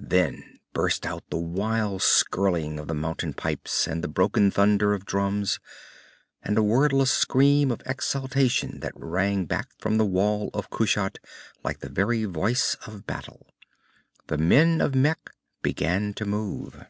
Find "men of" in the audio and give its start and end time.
14.36-14.92